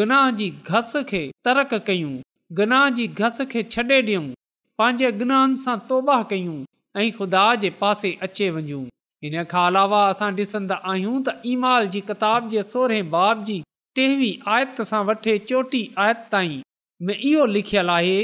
गनाह 0.01 0.29
जी 0.41 0.49
घस 0.75 0.93
खे 1.13 1.23
तरक 1.49 1.75
कयूं 1.87 2.13
गनाह 2.61 2.89
जी 2.99 3.07
घस 3.23 3.41
खे 3.53 3.63
छॾे 3.75 4.01
ॾियूं 4.09 4.27
पंहिंजे 4.81 5.11
गनाहनि 5.23 5.57
सां 5.65 5.77
तौबाह 5.93 6.23
कयूं 6.33 6.59
ऐं 7.01 7.09
ख़ुदा 7.19 7.45
जे 7.65 7.71
पासे 7.81 8.11
अचे 8.29 8.49
वञूं 8.59 8.83
इन 9.29 9.35
खां 9.51 9.65
अलावा 9.73 10.01
असां 10.13 10.31
ॾिसंदा 10.43 10.77
आहियूं 10.93 11.17
त 11.31 11.37
ईमाल 11.55 11.89
जी 11.97 12.01
किताब 12.13 12.51
जे 12.57 12.63
सोरहें 12.75 13.11
बाब 13.17 13.45
जी 13.51 13.59
टेवीह 14.01 14.53
आयत 14.59 14.85
सां 14.93 15.03
वठे 15.13 15.39
चोटी 15.53 15.83
आयत 16.07 16.21
ताईं 16.37 16.57
में 17.09 17.17
इहो 17.33 17.45
लिखियलु 17.57 17.93
आहे 17.99 18.19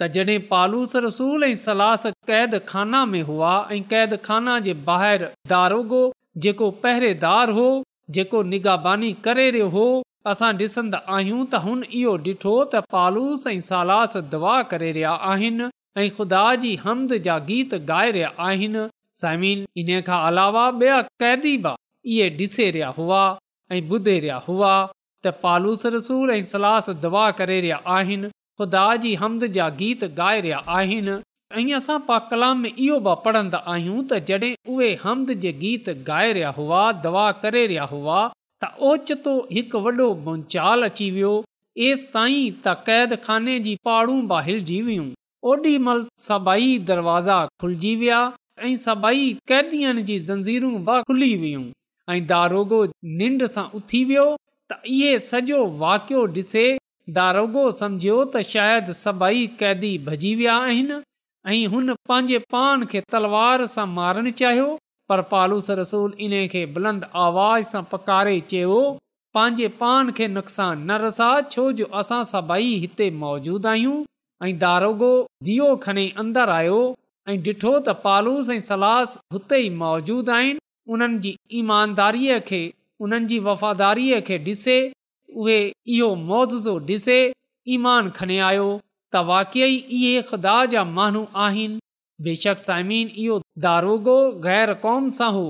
त 0.00 0.06
जॾहिं 0.14 0.38
पालूस 0.48 0.92
रसूल 1.04 1.44
ऐं 1.44 1.54
सलास 1.66 2.06
कैद 2.28 2.52
खाना 2.68 3.04
में 3.14 3.22
हुआ 3.30 3.52
ऐं 3.76 3.82
कैद 3.92 4.16
खाना 4.26 4.58
जे 4.66 4.74
ॿाहिरि 4.96 6.02
जेको 6.44 6.70
पहरेदार 6.84 7.50
हो 7.56 7.64
जेको 8.16 8.42
निगा 8.50 8.76
बानी 8.84 9.12
करे 9.24 9.48
रहियो 9.56 9.68
हो 9.72 9.86
असां 10.32 10.50
ॾिसंदा 10.60 11.00
आहियूं 11.16 11.40
त 11.46 11.60
हुन 11.66 11.82
इहो 12.02 12.14
ॾिठो 12.28 12.54
त 12.74 12.84
पालूस 12.96 13.46
ऐं 13.54 13.56
सलास 13.70 14.14
दुआ 14.36 14.54
करे 14.74 14.90
रहिया 15.00 15.14
आहिनि 15.32 15.68
ख़ुदा 16.18 16.44
जी 16.66 16.72
हमद 16.84 17.14
जा 17.26 17.36
गीत 17.50 17.74
गाए 17.90 18.12
रहिया 18.18 18.30
आहिनि 18.50 18.86
साइम 19.22 19.44
इन 19.84 19.92
खां 20.10 20.20
अलावा 20.30 20.66
ॿिया 20.82 21.00
कैदी 21.24 21.56
इहे 21.64 22.30
ॾिसे 22.46 22.70
रहिया 22.78 22.94
हुआ 23.02 23.22
ऐं 23.78 23.82
ॿुधे 23.88 24.18
रहिया 24.18 24.40
हुआ 24.48 24.72
त 25.26 25.34
पालूस 25.46 25.86
रसूल 26.00 26.38
ऐं 26.40 26.42
सलास 26.56 26.90
दवा 27.06 27.30
करे 27.42 27.58
रहिया 27.66 27.82
आहिनि 28.00 28.32
खुदा 28.60 28.86
जी 29.02 29.10
हमद 29.18 29.42
जा 29.54 29.64
गीत 29.80 30.00
गाए 30.20 30.38
रहिया 30.44 30.56
आहिनि 30.76 31.14
ऐं 31.58 31.64
असां 31.80 31.96
पा 32.06 32.14
कलाम 32.30 32.64
इहो 32.70 32.96
बि 33.08 33.12
पढ़ंदा 33.26 33.58
आहियूं 33.74 34.00
तॾहिं 34.12 34.50
उहे 34.76 34.88
हमद 35.02 35.28
जे 35.44 35.52
गीत 35.60 35.84
ॻाए 35.92 36.32
रहिया 36.38 36.48
हुआ 36.56 36.80
दवा 37.04 37.26
करे 37.44 37.62
रहिया 37.72 37.84
हुआ 37.92 38.16
त 38.64 38.88
ओचितो 38.92 39.34
हिकु 39.58 39.80
वॾो 39.84 40.06
गोचाल 40.24 40.82
अची 40.88 41.06
वियो 41.18 41.30
एस 41.88 42.02
ताईं 42.16 42.40
त 42.40 42.74
क़ैद 42.88 43.14
खाने 43.28 43.54
जी 43.68 43.76
पहाड़ूं 43.90 44.18
बि 44.32 44.40
हिलिजी 44.48 44.80
वियूं 44.88 45.06
ओॾी 45.52 45.76
महिल 45.88 46.02
सभई 46.26 46.68
दरवाज़ा 46.90 47.38
खुलिजी 47.66 47.94
विया 48.02 48.20
ऐं 48.68 48.74
सभई 48.86 49.22
कैदीअ 49.52 49.94
जी 50.10 50.18
जंज़ीरूं 50.32 50.72
बि 50.90 50.98
खुली 51.12 51.30
वियूं 51.44 51.64
ऐं 52.10 52.18
दारोगो 52.34 52.82
निंड 53.22 53.46
सां 53.56 53.66
उथी 53.82 54.04
वियो 54.12 54.28
त 54.72 54.94
इहे 54.96 55.14
सॼो 55.30 55.62
वाकियो 55.86 56.26
ॾिसे 56.42 56.66
दारोगो 57.16 57.62
सम्झियो 57.80 58.14
त 58.32 58.40
शायदि 58.54 58.94
सभई 58.96 59.44
कैदी 59.60 59.90
भॼी 60.06 60.32
विया 60.40 60.56
आहिनि 60.64 60.96
ऐं 61.52 61.68
हुन 61.74 61.92
पंहिंजे 62.10 62.38
पान 62.54 62.84
खे 62.90 63.00
तलवार 63.14 63.64
सां 63.74 63.86
मारणु 63.98 64.30
चाहियो 64.40 64.66
पर 65.12 65.22
पालूस 65.30 65.70
रसूल 65.80 66.18
इन 66.26 66.34
खे 66.54 66.64
बुलंद 66.74 67.06
आवाज़ 67.26 67.70
सां 67.74 67.82
पकारे 67.92 68.34
चयो 68.50 68.80
पंहिंजे 69.38 69.68
पान 69.80 70.10
खे 70.18 70.28
नुक़सान 70.34 70.82
न 70.90 70.98
रसा 71.06 71.30
छो 71.54 71.64
जो 71.80 71.86
असां 72.02 72.20
सभई 72.32 72.68
हिते 72.84 73.08
मौजूदु 73.22 73.70
आहियूं 73.72 73.96
ऐं 74.48 74.52
दारोगो 74.66 75.10
धियो 75.50 75.70
खने 75.88 76.06
अंदरि 76.24 76.56
आयो 76.60 76.78
ऐं 77.30 77.38
ॾिठो 77.48 77.72
त 77.78 77.96
पालूस 78.04 78.52
ऐं 78.56 78.58
सलास 78.68 79.16
हुते 79.38 79.62
ई 79.64 79.72
मौजूद 79.86 80.28
आहिनि 80.36 80.64
उन्हनि 80.96 81.18
जी 81.24 81.32
ईमानदारीअ 81.62 82.38
खे 82.52 82.60
उन्हनि 83.06 83.34
जी 83.34 84.86
उहे 85.36 86.12
मोज़ो 86.28 86.78
ॾिसे 86.88 87.16
ईमान 87.74 88.08
खणे 88.18 88.38
आयो 88.48 88.68
त 89.14 89.20
वाकई 89.30 89.74
इहे 89.96 90.12
ख़ुदा 90.30 90.54
जा 90.74 90.84
माण्हू 90.98 91.24
आहिनि 91.46 91.76
बेशक 92.28 92.58
साइमीन 92.62 93.08
इहो 93.24 93.36
दारोगो 93.64 94.14
गैर 94.46 94.72
कौम 94.84 95.10
सां 95.18 95.28
हो 95.36 95.42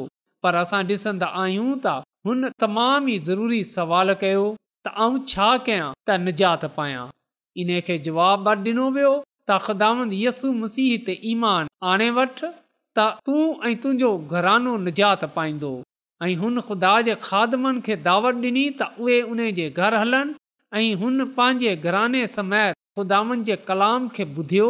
पर 0.47 0.55
असां 0.63 0.81
ॾिसंदा 0.91 1.27
आहियूं 1.43 1.69
त 1.71 1.95
हुन 2.29 2.51
तमामु 2.65 3.09
ई 3.09 3.19
ज़रूरी 3.29 3.61
सवाल 3.73 4.13
कयो 4.25 4.43
त 4.89 4.95
आऊं 5.07 5.23
छा 5.35 5.49
कयां 5.71 5.89
त 5.93 6.21
निजात 6.27 6.69
पायां 6.81 7.05
इन 7.65 7.73
खे 7.89 7.99
जवाब 8.09 8.49
ॾिनो 8.55 8.91
वियो 8.99 9.13
त 9.51 10.15
यसू 10.25 10.53
मसीह 10.65 10.97
ते 11.09 11.19
ईमान 11.35 11.73
आणे 11.93 12.11
वठि 12.21 12.47
त 12.47 13.11
तूं 13.27 13.45
ऐं 13.69 13.77
तुंहिंजो 13.85 14.17
घरानो 14.37 14.77
निजात 14.89 15.25
पाईंदो 15.39 15.73
ऐं 16.25 16.35
हुन 16.37 16.61
ख़ुदा 16.69 16.93
जे 17.07 17.15
खादमनि 17.23 17.81
खे 17.87 17.97
दावत 18.07 18.35
ॾिनी 18.45 18.63
त 18.79 18.87
उहे 19.03 19.19
उन 19.35 19.43
जे 19.59 19.67
घर 19.83 19.95
हलनि 20.03 20.33
ऐं 20.79 20.95
हुन 21.03 21.25
पंहिंजे 21.37 21.75
घराने 21.89 22.23
समेत 22.35 22.75
ख़ुदानि 22.99 23.45
जे 23.51 23.57
कलाम 23.69 24.09
खे 24.17 24.25
ॿुधियो 24.41 24.67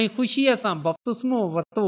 ऐं 0.00 0.06
ख़ुशीअ 0.16 0.56
सां 0.64 0.74
बुस्मो 0.84 1.38
वरितो 1.56 1.86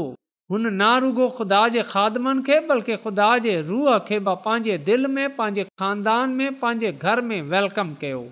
हुन 0.53 0.71
ना 0.79 0.87
रुगो 1.05 1.27
ख़ुदा 1.41 1.61
जे 1.77 1.83
खादमनि 1.93 2.43
खे 2.49 2.59
बल्कि 2.73 2.97
ख़ुदा 3.05 3.27
जे 3.45 3.53
रूह 3.69 3.97
खे 4.09 4.19
पंहिंजे 4.29 4.77
दिलि 4.89 5.13
में 5.19 5.29
पंहिंजे 5.37 5.67
खानदान 5.83 6.35
में 6.41 6.59
पंहिंजे 6.63 6.91
घर 7.09 7.21
में 7.31 7.39
वेलकम 7.53 7.93
कयो 8.01 8.23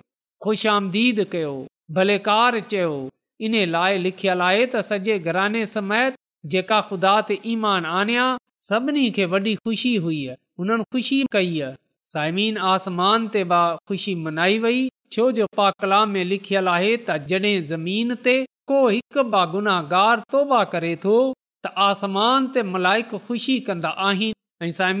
ख़ुशि 0.46 0.68
आमदीद 0.76 1.24
कयो 1.36 1.54
भलेकार 2.00 2.60
चयो 2.74 2.92
इन 3.46 3.54
लाइ 3.78 4.04
लिखियल 4.10 4.46
आहे 4.50 4.66
त 4.74 4.84
सॼे 4.90 5.18
घराने 5.30 5.64
समेत 5.78 6.20
जेका 6.56 6.82
ख़ुदा 6.92 7.14
ते 7.30 7.40
ईमान 7.56 7.92
आन्या 8.02 8.28
सभिनी 8.70 9.10
खे 9.20 9.28
वॾी 9.36 9.56
ख़ुशी 9.66 9.94
हुई 10.06 10.20
हुननि 10.58 10.84
ख़ुशी 10.92 11.18
कई 11.32 11.60
साइमीन 12.12 12.58
ते 13.36 13.44
लिखियल 16.32 16.68
आहे 16.68 16.96
तौबा 20.32 20.64
करे 20.74 20.94
थो 21.04 21.14
त 21.66 21.72
आसमानुशी 21.86 23.58
कंदा 23.70 23.88
आहिनि 24.08 25.00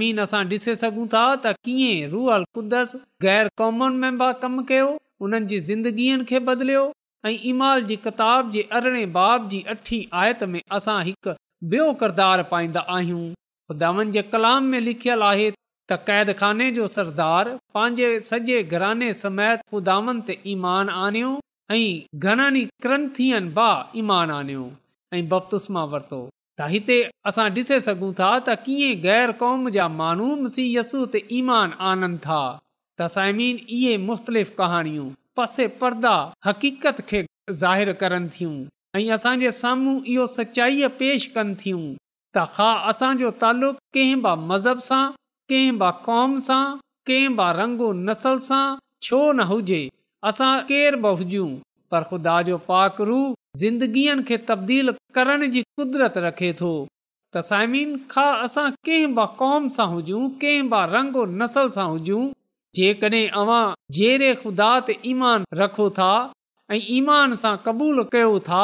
उन्हनि 5.24 5.46
जी 5.46 5.58
ज़िंदगीअ 5.66 6.22
खे 6.28 6.38
बदिलियो 6.46 6.82
ऐं 7.26 7.30
इमाल 7.50 7.82
जी 7.90 7.96
किताब 8.06 8.50
जे 8.56 8.62
अरिड़हें 8.78 9.10
बाब 9.16 9.46
जी 9.52 9.60
अठी 9.74 9.98
आयत 10.22 10.42
में 10.54 10.60
असां 10.78 10.96
हिकुदार 11.10 12.42
पाईंदा 12.54 12.80
आहियूं 12.96 13.22
ख़ुदावन 13.72 14.10
जे 14.12 14.22
कलाम 14.32 14.64
में 14.70 14.80
लिखियल 14.86 15.22
आहे 15.32 15.50
त 15.90 15.96
कैद 16.08 16.30
ख़ाने 16.40 16.70
जो 16.78 16.86
सरदार 16.94 17.48
पंहिंजे 17.76 18.08
सॼे 18.28 18.56
घराने 18.76 19.12
समेत 19.20 19.60
ख़ुदावन 19.72 20.18
उदा 20.22 20.34
ईमान 20.54 20.88
आनियो 21.04 21.30
ऐं 21.72 22.20
घणनि 22.34 23.40
बा 23.58 23.68
ईमान 24.02 24.30
आनो 24.38 24.66
ऐं 25.14 25.22
बप्तुस 25.32 25.70
मां 25.76 25.86
वरतो 25.94 26.20
त 26.60 26.68
हिते 26.74 26.98
असां 27.32 27.46
ॾिसे 27.60 27.78
सघूं 27.86 28.12
था 28.20 28.28
त 28.50 28.56
कीअं 28.68 29.00
गै़र 29.06 29.32
कौम 29.42 29.64
जा 29.78 29.88
माण्हू 30.02 30.28
ईमान 31.40 31.74
आननि 31.92 32.20
था 32.28 32.42
त 32.58 33.08
साइमीन 33.16 33.64
इहे 33.78 33.96
मुख़्तलिफ़ 34.06 34.54
कहाणियूं 34.60 35.08
पसे 35.40 35.66
पर्दा 35.82 36.14
हक़ीक़त 36.50 37.04
खे 37.12 37.24
ज़ाहिर 37.64 37.96
कनि 38.04 38.32
थियूं 38.38 38.54
ऐं 38.96 39.04
असांजे 39.18 39.54
साम्हूं 39.62 39.96
इहो 40.16 40.30
सचाईअ 40.38 40.94
पेश 41.02 41.30
कनि 41.40 41.58
थियूं 41.66 41.84
त 42.36 42.42
ख़ा 42.56 42.68
असांजो 42.90 43.30
तालुक़ 43.42 43.76
कंहिं 43.94 44.16
ब 44.24 44.34
मज़हब 44.50 44.78
सां 44.88 45.04
कंहिं 45.52 45.72
ब 45.78 45.90
कौम 46.06 46.38
सां 46.48 46.62
कंहिं 47.08 47.28
ब 47.36 47.48
रंग 47.60 47.80
नसल 48.08 48.38
सां 48.48 48.62
छो 49.08 49.18
न 49.32 49.48
हुजे 49.50 49.80
असां 50.30 50.50
केर 50.70 50.96
बि 51.04 51.12
हुजूं 51.20 51.48
पर 51.94 52.06
ख़ुदा 52.12 52.36
जो 52.48 52.58
पाकरू 52.70 53.18
ज़िंदगीअ 53.62 54.14
खे 54.30 54.36
तब्दील 54.50 54.92
करण 55.18 55.46
जी 55.56 55.62
कुदरत 55.80 56.16
रखे 56.26 56.52
थो 56.62 56.72
त 56.86 57.42
साइमीन 57.50 57.92
कंहिं 58.14 59.00
ब 59.00 59.26
क़ौम 59.42 59.66
सां 59.78 59.88
हुजूं 59.96 60.22
कंहिं 60.44 60.62
ब 60.62 60.84
रंग 60.94 61.18
नसल 61.42 61.68
सां 61.78 61.86
हुजूं 61.92 62.22
जेकॾहिं 62.76 63.60
जहिड़े 63.98 64.32
ख़ुदा 64.44 64.70
ते 64.88 64.96
ईमान 65.12 65.44
रखो 65.62 65.90
था 66.00 66.12
ऐं 66.76 66.80
ईमान 67.00 67.38
सां 67.42 67.56
कबूल 67.68 68.02
कयो 68.16 68.38
था 68.48 68.62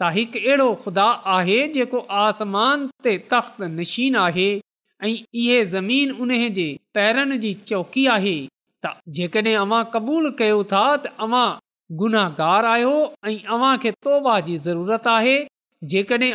त 0.00 0.08
हिकु 0.16 0.38
अहिड़ो 0.42 0.66
ख़ुदा 0.82 1.04
आहे 1.36 1.56
जेको 1.72 1.98
आसमान 2.18 2.84
ते 3.06 3.12
तख़्त 3.32 3.60
नशीन 3.80 4.14
आहे 4.20 4.46
ऐं 5.02 5.10
इहे 5.16 5.58
ज़मीन 5.72 6.10
उन 6.24 6.30
जे 6.58 6.66
तैरण 6.98 7.36
जी 7.42 7.52
चौकी 7.70 8.04
आहे 8.16 8.34
जेकड॒हिं 9.18 9.54
अवां 9.64 9.82
क़बूलु 9.94 10.30
कयो 10.38 10.62
था 10.72 10.84
तव्हां 11.06 11.46
गुनाहगार 12.02 12.68
आहियो 12.70 12.96
ऐंबा 13.32 14.38
जी 14.48 14.56
ज़रूरत 14.68 15.06
आहे 15.16 15.36
जेकॾहिं 15.92 16.34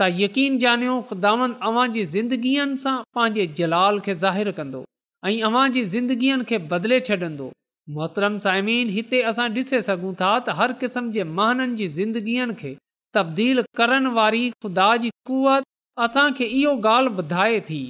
त 0.00 0.10
यकीन 0.22 0.56
जानियो 0.66 0.94
ख़ुदा 1.10 1.34
पंहिंजे 1.66 3.46
जलाल 3.58 4.00
खे 4.06 4.14
ज़ाहि 4.22 4.52
कंदो 4.60 4.84
ऐं 5.32 5.36
अव्हां 5.50 5.66
जी 5.78 5.84
जिंदगीअ 5.98 6.38
खे 6.52 6.58
बदले 6.72 6.98
छॾन्दो 7.10 7.50
मोहतरम 7.92 8.36
साइमीन 8.44 8.88
हिते 8.92 9.20
असां 9.30 9.48
ॾिसे 9.56 9.80
सघूं 9.86 10.12
था 10.20 10.28
त 10.44 10.52
हर 10.58 10.72
क़िस्म 10.82 11.10
जे 11.16 11.24
महननि 11.40 11.74
जी 11.80 11.88
ज़िंदगियुनि 11.96 12.54
खे 12.60 12.70
तब्दील 13.16 13.62
करण 13.80 14.06
वारी 14.18 14.44
ख़ुदा 14.64 14.86
जी 15.02 15.10
कुवत 15.30 15.64
असांखे 16.04 16.44
इहो 16.60 16.70
ॻाल्हि 16.90 17.12
ॿुधाए 17.22 17.58
थी 17.68 17.80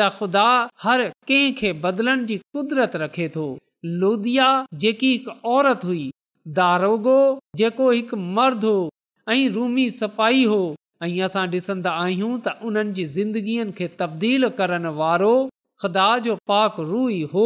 त 0.00 0.08
ख़ुदा 0.18 0.44
हर 0.84 1.04
कंहिं 1.30 1.54
खे 1.60 1.72
बदलनि 1.86 2.24
जी 2.32 2.36
कुदरत 2.58 2.96
रखे 3.04 3.28
थो 3.38 3.46
लोदिया 4.02 4.50
जेकी 4.84 5.12
हिकु 5.14 5.32
औरत 5.54 5.84
हुई 5.92 6.04
दारोगो 6.60 7.18
जेको 7.62 7.90
हिकु 7.96 8.16
मर्द 8.40 8.64
हो 8.70 8.76
ऐं 9.32 9.40
रूमी 9.56 9.88
सफ़ाई 10.02 10.44
हो 10.52 10.60
ऐं 11.06 11.12
असां 11.30 11.46
ॾिसंदा 11.56 11.96
आहियूं 12.04 12.32
त 12.36 12.56
उन्हनि 12.68 12.94
जी 13.00 13.08
ज़िंदगीअ 13.16 13.66
खे 13.80 13.90
तब्दील 14.04 14.48
करण 14.62 14.86
वारो 15.02 15.34
ख़ुदा 15.82 16.08
जो 16.28 16.38
पाक 16.54 16.80
रु 16.92 17.02
ई 17.16 17.20
हो 17.34 17.44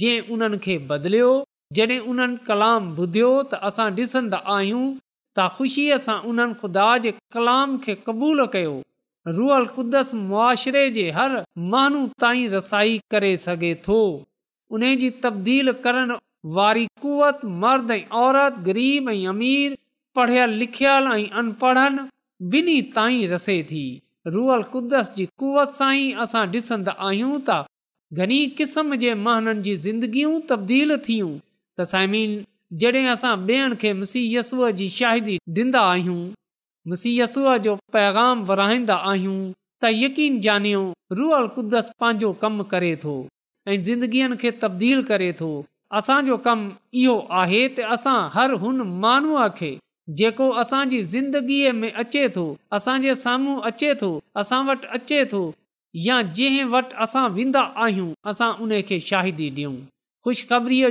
जे 0.00 0.12
उन्हनि 0.34 0.58
खे 0.66 0.76
बदिलियो 0.90 1.30
जॾहिं 1.76 1.98
उन्हनि 2.12 2.38
कलाम 2.48 2.86
ॿुधियो 3.02 3.30
त 3.50 3.60
असां 3.68 3.88
ॾिसंदा 4.04 4.38
आहियूं 4.54 4.84
त 4.90 5.46
ख़ुशीअ 5.56 5.98
सां 6.06 6.16
उन्हनि 6.32 6.56
ख़ुदा 6.62 6.86
जे 7.06 7.12
कलाम 7.36 7.76
खे 7.86 7.94
क़बूल 8.06 8.44
कयो 8.54 8.72
रुअल 9.38 9.66
कुदस 9.74 10.14
मुआशिरे 10.20 10.84
जे 10.98 11.04
हर 11.18 11.34
माण्हू 11.74 12.04
ताईं 12.24 12.48
रसाई 12.54 12.94
करे 13.14 13.32
सघे 13.44 13.72
थो 13.88 13.98
उन 14.78 14.86
जी 15.02 15.10
तब्दील 15.26 15.72
करण 15.86 16.14
वारी 16.58 16.86
कुवत 17.04 17.44
मर्द 17.64 17.90
ऐं 17.96 18.02
औरत 18.24 18.54
ग़रीब 18.68 19.10
ऐं 19.16 19.26
अमीर 19.34 19.76
पढ़ियल 20.20 20.56
लिखियल 20.64 21.12
ऐं 21.16 21.28
अनपढ़नि 21.42 22.08
ॿिन्ही 22.58 22.80
ताईं 22.98 23.28
रसे 23.34 23.58
थी 23.72 23.84
रुअल 24.38 24.62
कुदस 24.72 25.12
जी 25.20 25.28
कुवत 25.44 25.78
सां 25.80 25.92
ई 25.98 26.10
असां 26.26 26.46
ॾिसंदा 26.56 26.96
आहियूं 27.10 27.38
घणी 28.18 28.38
क़िस्म 28.56 28.94
जे 29.02 29.12
महननि 29.14 29.60
जी 29.62 29.74
ज़िंदगियूं 29.84 30.40
तब्दील 30.48 30.96
थियूं 31.08 31.32
असां 31.82 33.74
खे 33.82 33.92
मुसीयसूअ 34.00 34.70
जी 34.80 34.88
शाहिदी 34.98 35.36
ॾींदा 35.58 35.80
आहियूं 35.92 36.18
मुसीयसूअ 36.92 37.56
जो 37.66 37.74
पैगाम 37.96 38.42
विराईंदा 38.50 38.94
आहियूं 39.12 39.36
त 39.84 39.90
यकीन 40.02 40.38
जानियो 40.48 40.82
रुअल 41.20 41.46
कुदस 41.54 41.90
पंहिंजो 42.00 42.32
कमु 42.42 42.64
करे 42.72 42.94
थो 43.04 43.14
ऐं 43.70 43.76
ज़िंदगीअ 43.88 44.28
खे 44.42 44.50
तब्दील 44.64 45.02
करे 45.12 45.32
थो 45.40 45.50
असांजो 46.00 46.36
कमु 46.48 46.70
इहो 47.04 47.16
आहे 47.40 47.62
त 47.78 47.88
असां 47.96 48.18
हर 48.36 48.52
हुन 48.64 48.80
माण्हूअ 49.06 49.48
खे 49.60 49.72
जेको 50.20 50.50
असांजी 50.64 51.02
ज़िंदगीअ 51.16 51.72
में 51.80 51.90
अचे 52.04 52.28
थो 52.36 52.46
असांजे 52.78 53.14
साम्हूं 53.24 53.60
अचे 53.72 53.92
थो 54.00 54.12
असां 54.44 54.64
वटि 54.68 54.88
अचे 54.98 55.24
थो 55.32 55.42
या 55.94 56.20
जंहिं 56.36 56.64
वटि 56.72 56.94
असां 57.02 57.22
वेंदा 57.32 57.62
आहियूं 57.84 58.10
असां 58.30 58.50
उन 58.66 58.70
खे 58.88 58.96
शाहिदी 59.10 59.48
ॾियूं 59.54 59.74
ख़ुश 60.24 60.38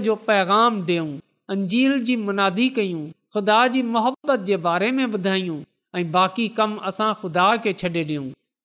जो 0.08 0.14
पैगाम 0.28 0.72
ॾियूं 0.88 1.08
अंजील 1.56 1.94
जी 2.10 2.16
मुनादी 2.26 2.68
कयूं 2.76 3.04
ख़ुदा 3.34 3.60
जी 3.74 3.82
मोहबत 3.96 4.40
जे 4.50 4.58
बारे 4.68 4.90
में 4.98 5.06
ॿुधायूं 5.06 5.60
ऐं 6.00 6.06
बाक़ी 6.12 6.46
कम 6.60 6.72
असां 6.92 7.12
ख़ुदा 7.22 7.48
खे 7.66 7.72
छॾे 7.82 7.92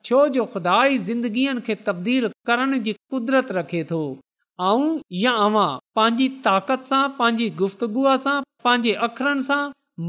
छो 0.08 0.18
जो 0.34 0.42
ख़ुदा 0.52 0.76
ई 0.84 0.96
ज़िंदगीअ 1.08 1.50
खे 1.68 1.74
तब्दील 1.86 2.24
करण 2.50 2.70
जी 2.88 2.92
कुदरत 3.14 3.48
रखे 3.58 3.82
पंहिंजी 3.92 6.26
ताक़त 6.44 6.80
सां 6.90 7.02
पंहिंजी 7.18 7.46
गुफ़्तगुअ 7.62 8.12
सां 8.26 8.36
पंहिंजे 8.66 8.92
अखरनि 9.08 9.42
सां 9.48 9.58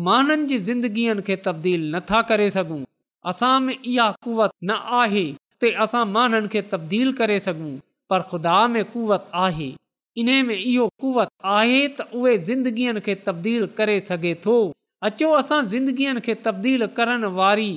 माननि 0.10 0.46
जी 0.52 0.58
ज़िंदगीअ 0.68 1.12
खे 1.30 1.36
तब्दील 1.50 1.82
नथा 1.96 2.20
करे 2.34 2.48
सघूं 2.60 2.82
असां 3.32 3.56
में 3.70 3.74
इहा 3.80 4.08
कुवत 4.28 4.52
न 4.70 4.72
आहे 5.02 5.26
ते 5.62 5.72
असां 5.84 6.06
माण्हुनि 6.12 6.48
खे 6.52 6.62
तब्दील 6.74 7.12
करे 7.20 7.40
सघूं 7.48 7.76
पर 8.10 8.22
ख़ुदा 8.32 8.58
में 8.74 8.84
कुवत 8.92 9.24
आहे 9.46 9.70
इन 10.22 10.30
में 10.48 10.56
इहो 10.56 10.88
कुवत 11.02 11.30
आहे 11.58 11.80
त 11.98 12.02
उहे 12.20 12.38
ज़िंदगीअ 12.50 13.00
खे 13.08 13.16
तब्दील 13.28 13.66
करे 13.80 14.00
सघे 14.10 14.34
थो 14.46 14.54
अचो 15.10 15.32
असां 15.40 15.62
ज़िंदगीअ 15.74 16.20
खे 16.28 16.36
तब्दील 16.46 16.86
करण 17.00 17.24
वारी 17.40 17.70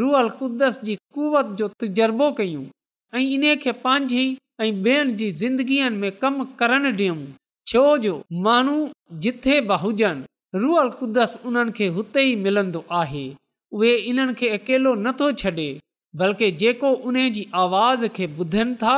रुअल 0.00 0.28
कुदस 0.38 0.80
जी 0.84 0.94
कुवत 1.18 1.54
जो 1.58 1.68
तजर्बो 1.82 2.30
कयूं 2.40 2.64
ऐं 3.18 3.22
इन 3.34 3.44
खे 3.64 3.72
पंहिंजी 3.84 4.24
ऐं 4.64 4.70
ॿियनि 4.70 5.12
जी 5.20 5.30
ज़िंदगीअ 5.42 5.90
में 6.00 6.10
कमु 6.22 6.44
करणु 6.62 6.90
ॾियूं 7.00 7.20
छो 7.72 7.84
जो 8.06 8.14
माण्हू 8.46 8.78
जिथे 9.26 9.60
बि 9.68 9.76
हुजनि 9.84 10.60
रुअल 10.64 10.88
कुदस 11.00 11.38
उन्हनि 11.50 11.72
खे 11.76 11.86
हुते 11.98 12.22
ई 12.32 12.34
मिलंदो 12.46 12.84
आहे 13.02 13.26
उहे 13.78 13.94
इन्हनि 14.12 14.34
खे 14.40 14.48
अकेलो 14.58 14.94
नथो 15.06 15.30
छ्ॾे 15.44 15.68
बल्कि 16.16 16.50
जेको 16.62 16.90
उन 17.10 17.16
जी 17.34 17.46
आवाज़ 17.64 18.06
खे 18.16 18.26
ॿुधनि 18.42 18.74
था 18.82 18.94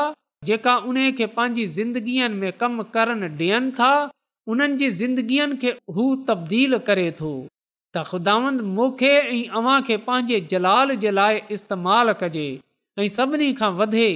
जेका 0.49 0.77
उन्हीअ 0.89 1.13
खे 1.19 1.27
पंहिंजी 1.37 1.67
ज़िंदगीअनि 1.77 2.35
में 2.43 2.53
कमु 2.63 2.83
करणु 2.95 3.27
ॾियनि 3.37 3.71
था 3.81 3.93
उन्हनि 4.55 4.77
जे 4.83 4.91
ज़िंदगीअ 5.01 5.47
खे 5.63 5.71
हू 5.97 6.05
तब्दील 6.29 6.79
करे 6.89 7.11
थो 7.21 7.31
त 7.95 8.03
ख़ुदांद 8.11 8.61
मोखे 8.79 9.13
ऐं 9.19 9.49
अव्हां 9.61 9.81
खे 9.91 9.97
पंहिंजे 10.09 10.41
जलाल 10.53 10.95
जे 11.05 11.11
लाइ 11.19 11.41
इस्तेमालु 11.57 12.15
कजे 12.23 12.47
ऐं 12.99 13.09
सभिनी 13.17 13.53
खां 13.61 13.71
वधे 13.81 14.09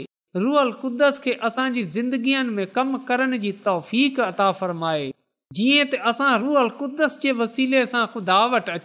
रुअल 0.42 0.72
क़ुद्दस 0.82 1.18
खे 1.26 1.32
असांजी 1.50 2.34
में 2.52 2.66
कमु 2.76 2.98
करण 3.12 3.36
जी 3.46 3.52
तौफ़ 3.70 3.94
अता 4.28 4.50
फ़रमाए 4.60 5.08
जीअं 5.58 5.88
त 5.94 6.02
असां 6.12 6.32
रुअल 6.44 6.68
कुदस 6.82 7.18
जे 7.22 7.32
वसीले 7.42 7.84
सां 7.94 8.04
खुदा 8.12 8.38
वटि 8.56 8.82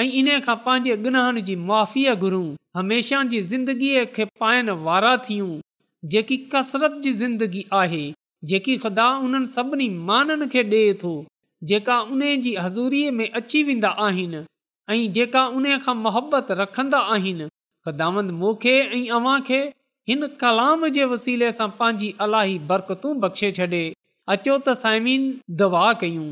ऐं 0.00 0.06
इन 0.20 0.28
खां 0.46 0.54
पंहिंजे 0.64 0.94
गुनाहनि 1.04 1.42
जी 1.44 1.54
माफ़ीअ 1.68 2.14
घुरूं 2.24 2.48
हमेशा 2.78 3.20
जी 3.34 3.38
ज़िंदगीअ 3.52 4.00
खे 4.16 4.24
पाइण 4.40 4.68
वारा 4.88 5.12
थियूं 5.28 5.46
जेकी 6.14 6.36
कसरत 6.54 6.98
जी 7.06 7.12
ज़िंदगी 7.20 7.62
आहे 7.78 8.00
जेकी 8.50 8.76
ख़ुदा 8.84 9.06
उन्हनि 9.28 9.46
सभिनी 9.54 9.88
माननि 10.10 10.48
खे 10.54 10.62
ॾे 10.76 10.82
थो 11.04 11.12
जेका 11.70 11.98
उन 12.16 12.20
जी 12.46 12.54
हज़ूरीअ 12.64 13.12
में 13.20 13.28
अची 13.42 13.62
वेंदा 13.70 13.88
आहिनि 14.08 14.42
ऐं 14.90 14.98
जेका 15.20 15.46
उन 15.60 15.70
खां 15.86 15.96
मुहबत 16.04 16.52
रखंदा 16.62 17.00
आहिनि 17.16 17.48
खदावंद 17.88 18.30
मूंखे 18.42 18.76
ऐं 18.98 19.02
अव्हां 19.20 19.40
खे 19.48 19.62
हिन 20.08 20.26
कलाम 20.44 20.86
जे 20.98 21.04
वसीले 21.16 21.50
सां 21.60 21.68
पंहिंजी 21.80 22.14
अलाही 22.28 22.58
बरकतू 22.74 23.14
बख़्शे 23.26 23.52
छ्ॾे 23.60 23.84
अचो 24.36 24.58
त 24.58 24.76
साइमीन 24.84 25.32
दवा 25.64 25.84
कयूं 26.04 26.28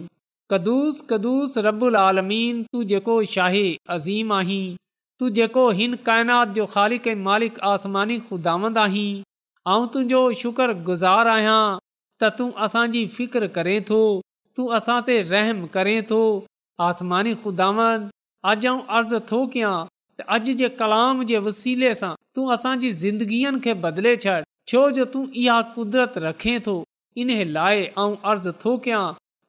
कदुस 0.51 1.01
कदुस 1.11 1.57
रबुल 1.67 1.97
आलमीन 1.99 2.59
तू 2.75 2.83
जेको 2.89 3.13
शाहे 3.35 3.63
अज़ीम 3.95 4.33
आहीं 4.39 4.75
तूं 5.21 5.29
जेको 5.39 5.63
हिन 5.79 5.95
काइनात 6.09 6.51
जो 6.59 6.67
ख़ालिक 6.73 7.07
मालिक 7.29 7.71
ख़ुदा 8.29 8.57
आहीं 8.83 9.07
आउं 9.75 9.87
तुंहिंजो 9.95 10.21
शुक्र 10.43 10.75
गुज़ार 10.91 11.31
आहियां 11.37 11.61
त 11.77 12.31
तूं 12.41 12.49
असांजी 12.69 13.05
फिकर 13.17 13.47
करे 13.57 13.77
थो 13.93 14.01
तू 14.59 14.67
असां 14.81 14.99
ते 15.09 15.17
रहम 15.31 15.63
करें 15.79 15.99
थो 16.13 16.21
आसमानी 16.91 17.35
खुदांद 17.45 18.07
अॼु 18.53 18.53
आऊं 18.73 18.85
अर्ज़ु 18.99 19.23
थो 19.33 19.41
कयां 19.55 19.75
अॼ 20.37 20.53
जे 20.63 20.71
कलाम 20.85 21.25
जे 21.31 21.43
वसीले 21.51 21.95
सां 22.05 22.13
तू 22.39 22.47
असांजी 22.59 22.93
ज़िंदगीअ 23.03 23.55
खे 23.69 23.77
बदले 23.89 24.17
छॾ 24.27 24.37
छो 24.75 24.85
जो 25.01 25.09
तूं 25.17 25.25
इहा 25.45 25.59
कुदरत 25.79 26.21
रखे 26.31 26.59
थो 26.69 26.77
इन्हे 27.25 27.51
लाइ 27.59 27.89
आउं 28.05 28.21
अर्ज़ु 28.35 28.59
थो 28.67 28.79
कयां 28.89 29.05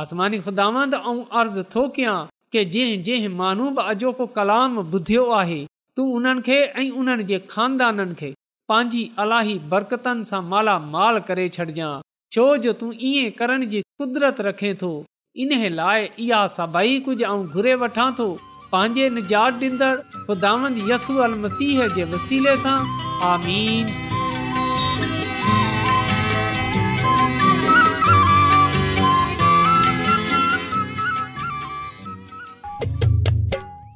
अर्ज़ु 0.00 1.62
थो 1.74 1.88
कयां 1.96 2.16
की 2.52 2.64
जंहिं 2.74 3.02
जंहिं 3.06 3.28
माण्हू 3.40 3.68
बि 3.78 3.82
अॼोको 3.94 4.26
कलाम 4.38 4.78
ॿुधियो 4.96 5.22
आहे 5.40 5.60
तूं 5.96 6.06
उन्हनि 6.18 6.42
खे 6.48 6.56
ऐं 6.82 6.90
उन्हनि 7.00 7.24
जे 7.30 7.38
खानदाननि 7.52 8.14
खे 8.20 8.30
पंहिंजी 8.72 9.58
बरकतनि 9.74 10.24
सां 10.30 10.42
मालामाल 10.52 11.18
करे 11.28 11.48
छॾिजांइ 11.56 11.92
छो 12.34 12.46
जो 12.66 12.72
तूं 12.80 12.88
ईअं 13.10 13.30
करण 13.38 13.66
जी 13.74 13.82
कुदरत 14.02 14.40
रखे 14.48 14.72
थो 14.82 14.92
इन 15.42 15.52
लाइ 15.80 16.08
इहा 16.26 16.40
सभई 16.58 16.98
कुझु 17.08 17.76
वठां 17.84 18.08
थो 18.20 18.26
पंहिंजे 18.72 19.04
निजातंदसू 19.18 21.14
जे 21.98 22.04
वसीले 22.16 22.56
सां 22.66 22.78
आमीन 23.32 24.03